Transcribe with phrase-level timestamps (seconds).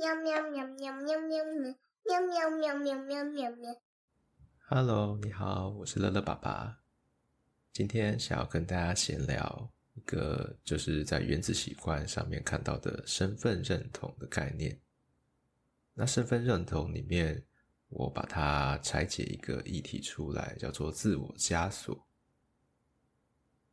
[0.00, 1.74] 喵喵喵喵喵喵喵
[2.06, 3.74] 喵喵喵喵喵喵喵。
[4.68, 6.78] Hello，你好，我是乐乐爸爸。
[7.72, 14.80] 今天想要跟大家闲聊一个，就是在原子习惯上面看到的身份认同的概念。
[15.94, 17.44] 那身份认同里面，
[17.88, 22.06] 我把它拆解一个议题出来，叫做自我枷锁。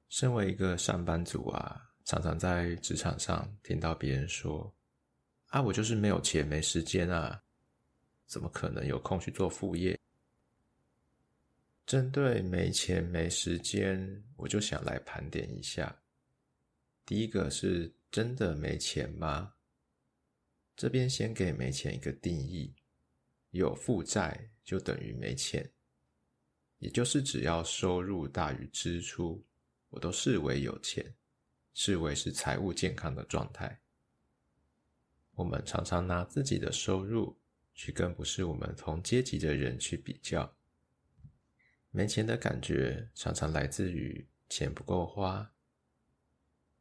[0.09, 4.73] 身为一个上班族啊，常常在职场上听到别人说。
[5.47, 7.41] 啊，我就是没有钱没时间啊，
[8.25, 9.97] 怎么可能有空去做副业？
[11.85, 16.01] 针对没钱没时间，我就想来盘点一下。
[17.05, 19.53] 第一个是真的没钱吗？
[20.75, 22.73] 这边先给没钱一个定义：
[23.51, 25.71] 有负债就等于没钱，
[26.79, 29.45] 也就是只要收入大于支出，
[29.89, 31.15] 我都视为有钱，
[31.75, 33.79] 视为是财务健康的状态。
[35.35, 37.37] 我们常常拿自己的收入
[37.73, 40.55] 去跟不是我们同阶级的人去比较，
[41.91, 45.51] 没钱的感觉常常来自于钱不够花。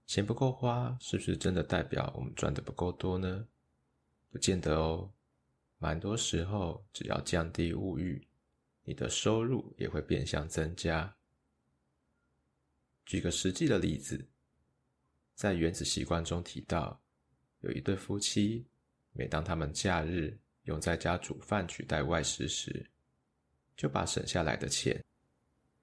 [0.07, 3.49] 钱不够花，是不是真的代表我们赚的不够多呢？
[4.31, 5.13] 不见得哦，
[5.79, 8.29] 蛮多时候只要降低物欲，
[8.85, 11.17] 你的收入也会变相增加。
[13.07, 14.29] 举个实际的例子，
[15.35, 17.04] 在原子习惯中提到。
[17.65, 18.67] 有一对夫妻，
[19.13, 22.85] 每当他们假日用在家煮饭取代外食时，
[23.75, 25.03] 就把省下来的钱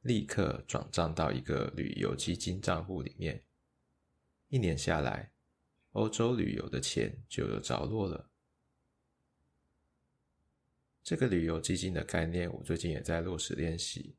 [0.02, 3.44] 立刻转账到一个旅游基金账户里面。
[4.50, 5.32] 一年下来，
[5.94, 8.30] 欧洲旅游的钱就有着落了。
[11.02, 14.16] 这个旅游基金的概念，我最近也在落实练习。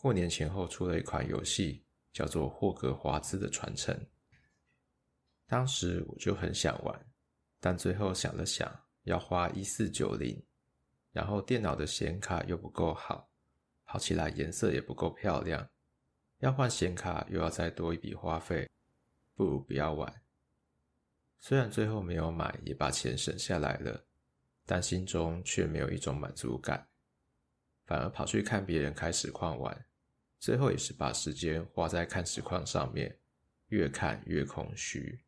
[0.00, 1.84] 过年前后出了一款游戏，
[2.14, 3.94] 叫做《霍格华兹的传承》。
[5.48, 7.06] 当时我就很想玩，
[7.60, 8.68] 但最后想了想，
[9.04, 10.44] 要花一四九零，
[11.12, 13.30] 然后电脑的显卡又不够好，
[13.84, 15.68] 跑起来颜色也不够漂亮，
[16.38, 18.68] 要换显卡又要再多一笔花费，
[19.34, 20.22] 不如不要玩。
[21.38, 24.04] 虽然最后没有买，也把钱省下来了，
[24.64, 26.88] 但心中却没有一种满足感，
[27.84, 29.86] 反而跑去看别人开实况玩，
[30.40, 33.16] 最后也是把时间花在看实况上面，
[33.68, 35.22] 越看越空虚。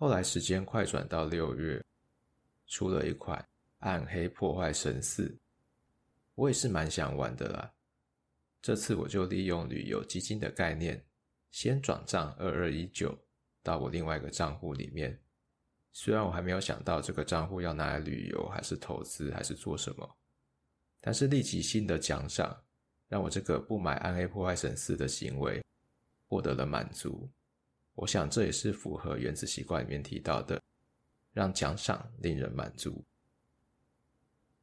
[0.00, 1.78] 后来时间快转到六月，
[2.66, 3.38] 出了一款
[3.80, 5.28] 《暗黑破坏神四》，
[6.34, 7.70] 我也是蛮想玩的啦。
[8.62, 11.04] 这次我就利用旅游基金的概念，
[11.50, 13.14] 先转账二二一九
[13.62, 15.20] 到我另外一个账户里面。
[15.92, 20.16] 虽然我还没有想到这个账户要拿来旅游，还是投资，还是做什么，
[20.98, 22.58] 但是立即性的奖赏，
[23.06, 25.62] 让我这个不买《暗黑破坏神四》的行为
[26.26, 27.28] 获得了满足。
[27.94, 30.62] 我想这也是符合原子习惯里面提到的，
[31.32, 33.04] 让奖赏令人满足。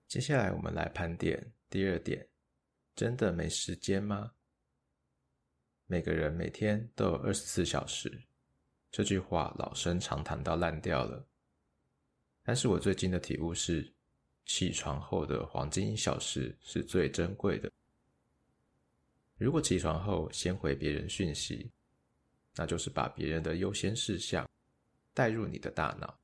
[0.07, 2.27] 接下来我们来盘点第二点：
[2.95, 4.31] 真的没时间吗？
[5.85, 8.23] 每个人每天都有二十四小时，
[8.91, 11.27] 这句话老生常谈到烂掉了。
[12.43, 13.93] 但是我最近的体悟是，
[14.45, 17.69] 起床后的黄金一小时是最珍贵的。
[19.37, 21.69] 如果起床后先回别人讯息，
[22.57, 24.49] 那就是把别人的优先事项
[25.13, 26.19] 带入你的大脑，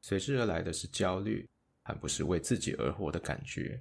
[0.00, 1.46] 随之而来的是焦虑，
[1.82, 3.78] 而不是为自己而活的感觉。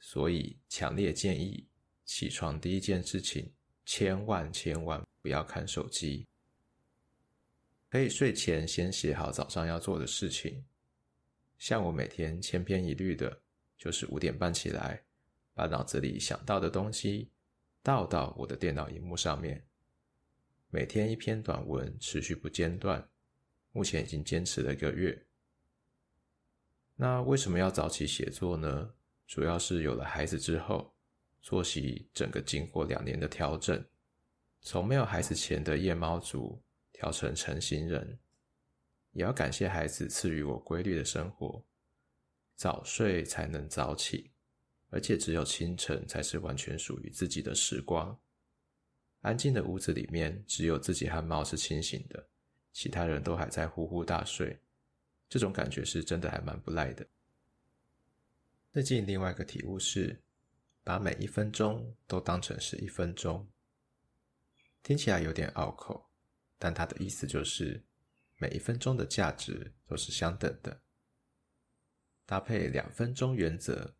[0.00, 1.64] 所以，强烈建议
[2.04, 3.48] 起床第一件事情，
[3.86, 6.26] 千万千万不要看手机。
[7.88, 10.64] 可以睡前先写好早上要做的事情，
[11.58, 13.40] 像我每天千篇一律的，
[13.78, 15.00] 就是五点半起来，
[15.54, 17.30] 把脑子里想到的东西
[17.80, 19.64] 倒到我的电脑荧幕上面。
[20.74, 23.06] 每天一篇短文，持续不间断，
[23.72, 25.26] 目前已经坚持了一个月。
[26.96, 28.94] 那为什么要早起写作呢？
[29.26, 30.94] 主要是有了孩子之后，
[31.42, 33.84] 作息整个经过两年的调整，
[34.62, 36.58] 从没有孩子前的夜猫族
[36.90, 38.18] 调成晨型人。
[39.10, 41.62] 也要感谢孩子赐予我规律的生活，
[42.54, 44.30] 早睡才能早起，
[44.88, 48.18] 而且只有清晨才是完全属于自己的时光。
[49.22, 52.28] 安静的屋子里面，只有自己和猫是清醒的，
[52.72, 54.58] 其他人都还在呼呼大睡。
[55.28, 57.06] 这种感觉是真的还蛮不赖的。
[58.72, 60.20] 最近另外一个体悟是，
[60.82, 63.48] 把每一分钟都当成是一分钟，
[64.82, 66.10] 听起来有点拗口，
[66.58, 67.80] 但它的意思就是
[68.38, 70.80] 每一分钟的价值都是相等的。
[72.26, 73.94] 搭配两分钟原则，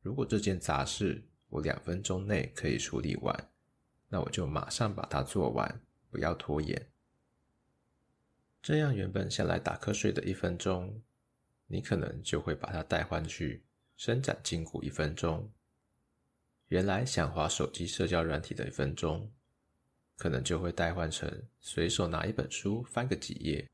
[0.00, 3.50] 如果这件杂事我两分钟内可以处理完。
[4.08, 6.90] 那我就马上把它做完，不要拖延。
[8.60, 11.02] 这样原本想来打瞌睡的一分钟，
[11.66, 13.64] 你可能就会把它代换去
[13.96, 15.50] 伸展筋骨一分钟。
[16.68, 19.32] 原来想滑手机社交软体的一分钟，
[20.16, 23.66] 可能就会代换成随手拿一本书翻个几页。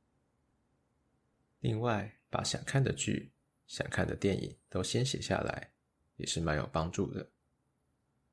[1.60, 3.32] 另外，把想看的剧、
[3.66, 5.72] 想看的电影都先写下来，
[6.16, 7.30] 也是蛮有帮助的。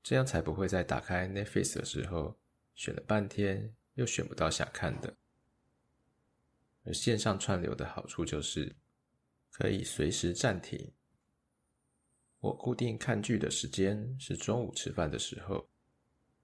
[0.04, 2.40] 这样才不会在打开 Netflix 的时候，
[2.74, 5.16] 选了半天又选不到想看的。
[6.84, 8.76] 而线上串流的好处就是，
[9.52, 10.92] 可以随时暂停。
[12.40, 15.70] 我固定看剧的时间是中午吃饭的时候，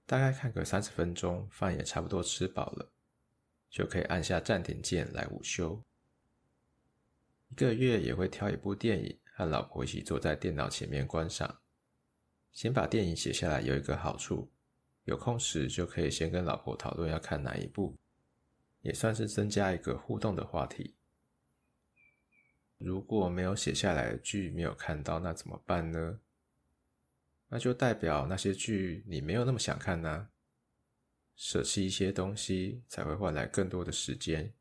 [0.05, 2.91] 大概看个三十分钟，饭也差不多吃饱了，
[3.71, 5.83] 就可以按下暂停键来午休。
[7.49, 11.59] 一个月也会挑一部电影，和老婆一起坐在电脑前面观赏。
[12.57, 14.49] 先把电影写下来有一个好处，
[15.03, 17.95] 有空时就可以先跟老婆讨论要看哪一部。
[18.81, 20.95] 也算是增加一个互动的话题。
[22.79, 26.19] 如果没有写下来的剧没有看到，那怎么办呢？
[27.47, 30.29] 那就代表那些剧你没有那么想看呢。
[31.35, 34.51] 舍弃一些东西，才会换来更多的时间。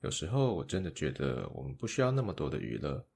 [0.00, 3.06] 有时候我真的觉得我们不需要那么多的娱乐。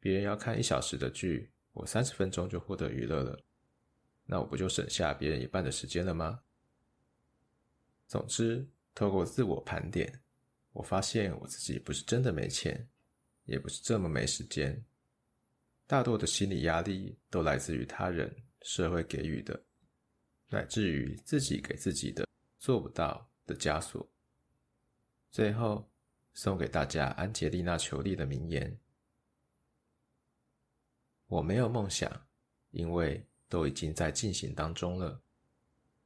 [0.00, 3.40] 别人要看一小时的剧，我三十分钟就获得娱乐了，
[4.24, 6.40] 那我不就省下别人一半的时间了吗？
[8.06, 8.68] 总之。
[8.94, 10.12] 透过自我盘点，
[10.72, 12.88] 我发现我自己不是真的没钱，
[13.44, 14.84] 也不是这么没时间。
[15.86, 19.62] 大多的心理压力都来自于他人、社会给予的，
[20.48, 22.26] 乃至于自己给自己的
[22.58, 24.04] 做不到的枷锁。
[25.30, 25.88] 最后，
[26.34, 28.76] 送给大家安洁丽娜·裘丽的名言
[31.28, 32.10] ：“我没有梦想，
[32.70, 35.22] 因为都已经在进行当中了。”